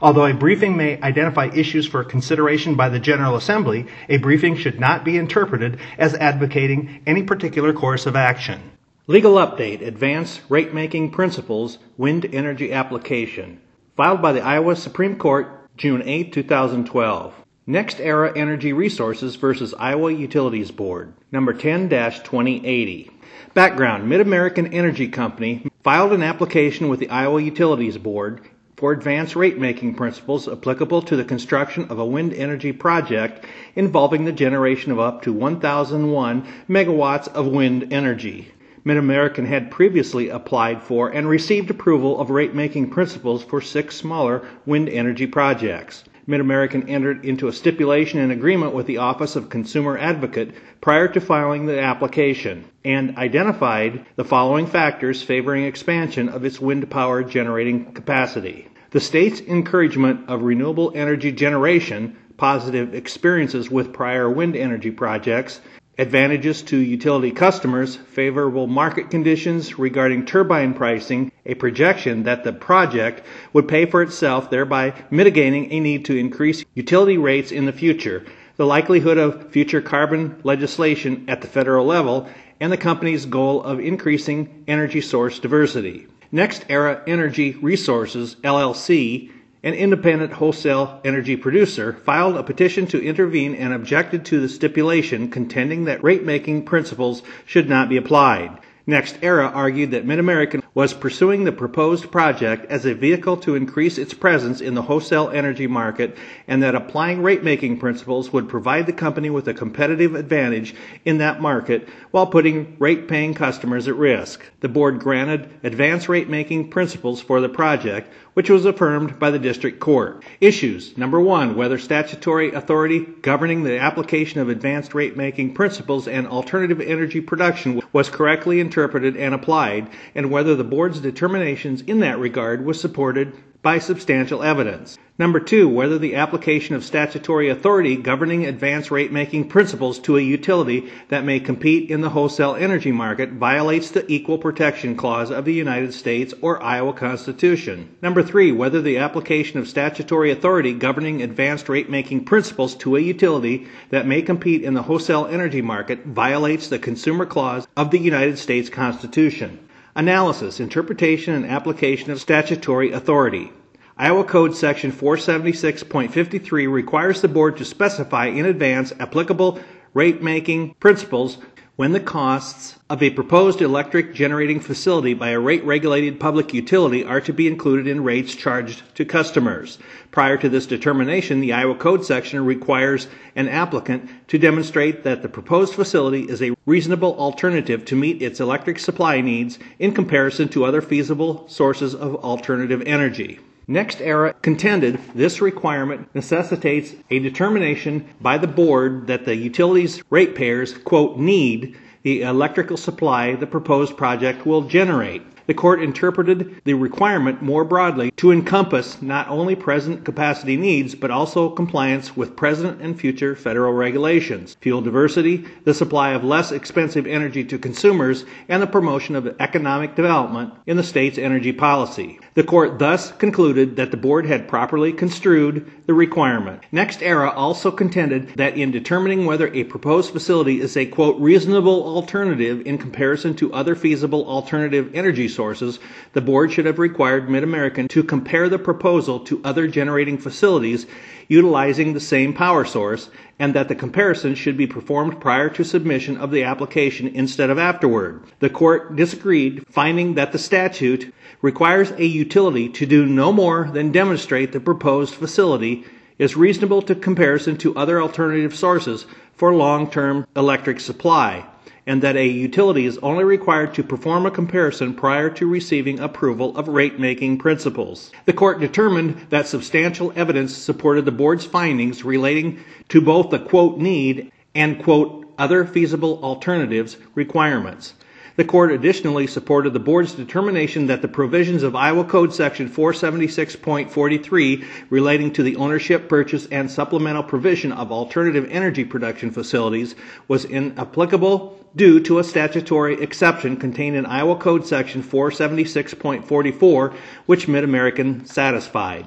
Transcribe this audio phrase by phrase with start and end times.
[0.00, 4.80] Although a briefing may identify issues for consideration by the General Assembly, a briefing should
[4.80, 8.60] not be interpreted as advocating any particular course of action.
[9.06, 13.60] Legal Update Advanced Rate Making Principles Wind Energy Application.
[13.96, 17.34] Filed by the Iowa Supreme Court, June 8, 2012.
[17.68, 23.10] NextEra Energy Resources versus Iowa Utilities Board, number 10 2080.
[23.52, 28.40] Background Mid American Energy Company filed an application with the Iowa Utilities Board
[28.78, 34.24] for advanced rate making principles applicable to the construction of a wind energy project involving
[34.24, 38.52] the generation of up to 1001 megawatts of wind energy.
[38.84, 43.96] Mid American had previously applied for and received approval of rate making principles for six
[43.96, 46.04] smaller wind energy projects.
[46.30, 51.08] Mid American entered into a stipulation and agreement with the Office of Consumer Advocate prior
[51.08, 57.24] to filing the application and identified the following factors favoring expansion of its wind power
[57.24, 58.68] generating capacity.
[58.90, 65.62] The state's encouragement of renewable energy generation, positive experiences with prior wind energy projects,
[65.98, 73.22] advantages to utility customers, favorable market conditions regarding turbine pricing, a projection that the project
[73.52, 78.24] would pay for itself, thereby mitigating a need to increase utility rates in the future,
[78.56, 82.28] the likelihood of future carbon legislation at the federal level,
[82.60, 86.06] and the company's goal of increasing energy source diversity.
[86.32, 89.30] NextEra Energy Resources, LLC,
[89.62, 95.30] an independent wholesale energy producer, filed a petition to intervene and objected to the stipulation
[95.30, 98.56] contending that rate making principles should not be applied.
[98.86, 104.14] NextEra argued that MidAmerican was pursuing the proposed project as a vehicle to increase its
[104.14, 108.92] presence in the wholesale energy market and that applying rate making principles would provide the
[108.92, 110.74] company with a competitive advantage
[111.04, 114.42] in that market while putting rate paying customers at risk.
[114.60, 119.38] The board granted advance rate making principles for the project, which was affirmed by the
[119.38, 120.22] district court.
[120.40, 126.26] Issues number one, whether statutory authority governing the application of advanced rate making principles and
[126.26, 132.18] alternative energy production was correctly interpreted and applied, and whether the board's determinations in that
[132.18, 133.32] regard was supported
[133.62, 134.98] by substantial evidence.
[135.18, 140.20] Number two, whether the application of statutory authority governing advance rate making principles to a
[140.20, 145.44] utility that may compete in the wholesale energy market violates the Equal Protection Clause of
[145.44, 147.96] the United States or Iowa Constitution.
[148.00, 153.00] Number three, whether the application of statutory authority governing advanced rate making principles to a
[153.00, 157.98] utility that may compete in the wholesale energy market violates the Commerce Clause of the
[157.98, 159.58] United States Constitution.
[159.98, 163.50] Analysis, interpretation, and application of statutory authority.
[163.96, 169.58] Iowa Code Section 476.53 requires the board to specify in advance applicable
[169.94, 171.38] rate making principles
[171.78, 177.04] when the costs of a proposed electric generating facility by a rate regulated public utility
[177.04, 179.78] are to be included in rates charged to customers.
[180.10, 183.06] Prior to this determination, the Iowa Code section requires
[183.36, 188.40] an applicant to demonstrate that the proposed facility is a reasonable alternative to meet its
[188.40, 193.38] electric supply needs in comparison to other feasible sources of alternative energy.
[193.68, 201.18] NextEra contended this requirement necessitates a determination by the board that the utilities ratepayers, quote,
[201.18, 205.22] need the electrical supply the proposed project will generate.
[205.48, 211.10] The court interpreted the requirement more broadly to encompass not only present capacity needs, but
[211.10, 217.06] also compliance with present and future federal regulations, fuel diversity, the supply of less expensive
[217.06, 222.20] energy to consumers, and the promotion of economic development in the state's energy policy.
[222.34, 226.62] The court thus concluded that the board had properly construed the requirement.
[226.74, 232.66] NextEra also contended that in determining whether a proposed facility is a quote reasonable alternative
[232.66, 235.78] in comparison to other feasible alternative energy sources,
[236.14, 240.84] the board should have required Mid American to compare the proposal to other generating facilities
[241.28, 243.08] utilizing the same power source,
[243.38, 247.58] and that the comparison should be performed prior to submission of the application instead of
[247.58, 248.24] afterward.
[248.40, 253.92] The court disagreed, finding that the statute requires a utility to do no more than
[253.92, 255.84] demonstrate the proposed facility
[256.18, 261.46] is reasonable to comparison to other alternative sources for long term electric supply
[261.88, 266.54] and that a utility is only required to perform a comparison prior to receiving approval
[266.54, 268.12] of rate making principles.
[268.26, 273.78] The court determined that substantial evidence supported the board's findings relating to both the quote
[273.78, 277.94] need and quote other feasible alternatives requirements.
[278.38, 284.64] The court additionally supported the board's determination that the provisions of Iowa Code Section 476.43
[284.90, 289.96] relating to the ownership, purchase, and supplemental provision of alternative energy production facilities
[290.28, 296.94] was inapplicable due to a statutory exception contained in Iowa Code Section 476.44,
[297.26, 299.04] which Mid American satisfied.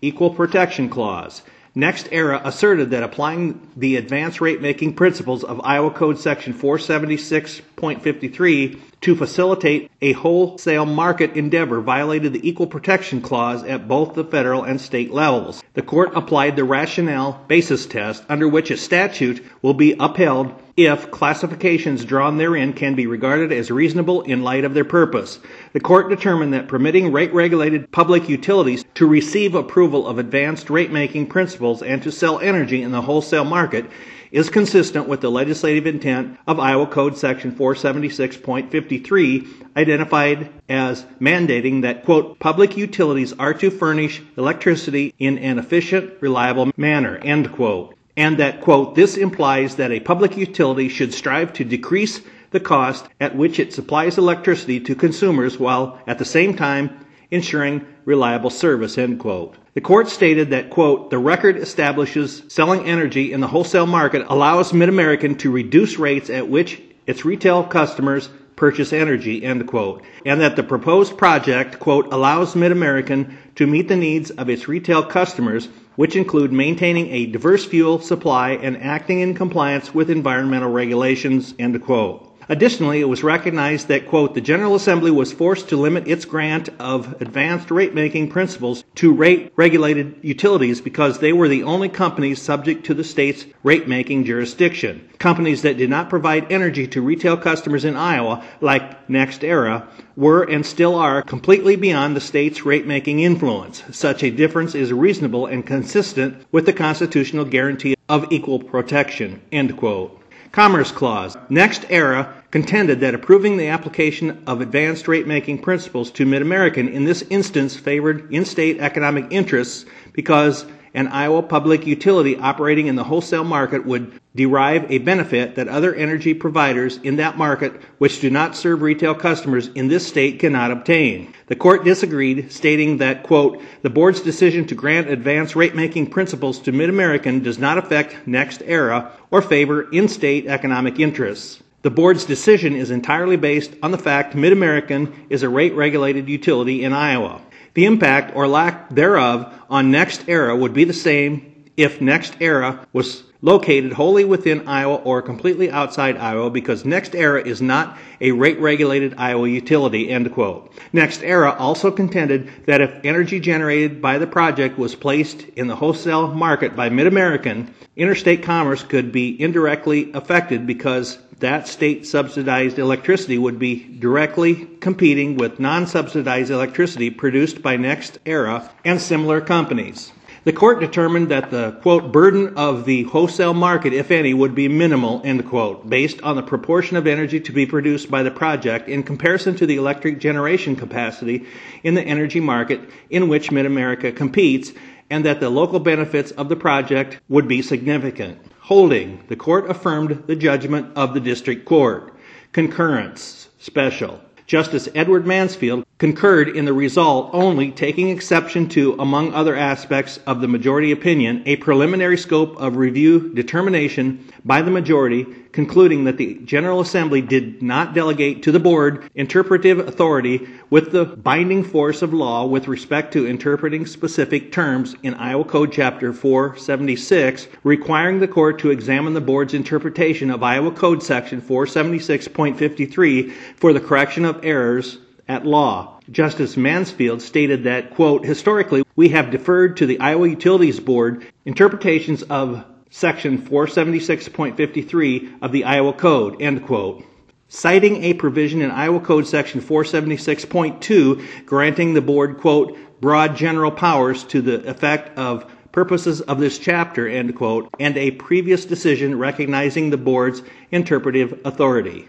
[0.00, 1.42] Equal Protection Clause.
[1.76, 9.16] NextEra asserted that applying the advanced rate making principles of Iowa Code Section 476.53 to
[9.16, 14.80] facilitate a wholesale market endeavor violated the Equal Protection Clause at both the federal and
[14.80, 15.62] state levels.
[15.74, 21.10] The court applied the rationale basis test under which a statute will be upheld if
[21.10, 25.38] classifications drawn therein can be regarded as reasonable in light of their purpose.
[25.72, 30.90] The court determined that permitting rate regulated public utilities to receive approval of advanced rate
[30.90, 33.84] making principles and to sell energy in the wholesale market
[34.32, 42.04] is consistent with the legislative intent of Iowa Code Section 476.53, identified as mandating that,
[42.04, 47.94] quote, public utilities are to furnish electricity in an efficient, reliable manner, end quote.
[48.16, 52.20] And that, quote, this implies that a public utility should strive to decrease
[52.50, 57.01] the cost at which it supplies electricity to consumers while at the same time
[57.32, 59.56] ensuring reliable service, end quote.
[59.74, 64.72] The court stated that, quote, the record establishes selling energy in the wholesale market allows
[64.72, 70.56] Mid-American to reduce rates at which its retail customers purchase energy, end quote, and that
[70.56, 76.16] the proposed project, quote, allows Mid-American to meet the needs of its retail customers which
[76.16, 82.31] include maintaining a diverse fuel supply and acting in compliance with environmental regulations, end quote.
[82.52, 86.68] Additionally, it was recognized that, quote, the General Assembly was forced to limit its grant
[86.78, 92.42] of advanced rate making principles to rate regulated utilities because they were the only companies
[92.42, 95.08] subject to the state's rate making jurisdiction.
[95.18, 100.66] Companies that did not provide energy to retail customers in Iowa, like NextEra, were and
[100.66, 103.82] still are completely beyond the state's rate making influence.
[103.92, 109.74] Such a difference is reasonable and consistent with the constitutional guarantee of equal protection, end
[109.78, 110.21] quote.
[110.52, 111.34] Commerce Clause.
[111.48, 117.06] NextEra contended that approving the application of advanced rate making principles to Mid American in
[117.06, 123.04] this instance favored in state economic interests because an Iowa public utility operating in the
[123.04, 128.30] wholesale market would derive a benefit that other energy providers in that market which do
[128.30, 131.32] not serve retail customers in this state cannot obtain.
[131.46, 136.58] The court disagreed, stating that, quote, the board's decision to grant advance rate making principles
[136.60, 141.62] to Mid American does not affect NextEra or favor in state economic interests.
[141.82, 146.28] The board's decision is entirely based on the fact Mid American is a rate regulated
[146.28, 147.42] utility in Iowa.
[147.74, 153.92] The impact or lack thereof on NextEra would be the same if NextEra was located
[153.92, 159.48] wholly within Iowa or completely outside Iowa because NextEra is not a rate regulated Iowa
[159.48, 160.72] utility, end quote.
[160.94, 166.28] NextEra also contended that if energy generated by the project was placed in the wholesale
[166.28, 173.36] market by Mid American, interstate commerce could be indirectly affected because that state subsidized electricity
[173.36, 180.12] would be directly competing with non subsidized electricity produced by NextEra and similar companies.
[180.44, 184.66] The court determined that the quote burden of the wholesale market, if any, would be
[184.66, 188.88] minimal, end quote, based on the proportion of energy to be produced by the project
[188.88, 191.46] in comparison to the electric generation capacity
[191.84, 194.72] in the energy market in which Mid America competes,
[195.10, 198.36] and that the local benefits of the project would be significant.
[198.62, 202.14] Holding, the court affirmed the judgment of the district court.
[202.50, 204.20] Concurrence, special.
[204.48, 210.40] Justice Edward Mansfield concurred in the result only taking exception to, among other aspects of
[210.40, 216.34] the majority opinion, a preliminary scope of review determination by the majority concluding that the
[216.44, 222.12] General Assembly did not delegate to the board interpretive authority with the binding force of
[222.12, 228.58] law with respect to interpreting specific terms in Iowa Code Chapter 476, requiring the court
[228.58, 234.98] to examine the board's interpretation of Iowa Code Section 476.53 for the correction of errors
[235.32, 235.98] at law.
[236.10, 242.22] Justice Mansfield stated that, quote, historically, we have deferred to the Iowa Utilities Board interpretations
[242.24, 247.02] of Section 476.53 of the Iowa Code, end quote.
[247.48, 254.24] Citing a provision in Iowa Code Section 476.2 granting the board, quote, broad general powers
[254.24, 259.88] to the effect of purposes of this chapter, end quote, and a previous decision recognizing
[259.88, 262.06] the board's interpretive authority.